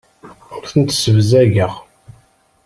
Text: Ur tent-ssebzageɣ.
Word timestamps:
Ur 0.55 0.63
tent-ssebzageɣ. 0.71 1.73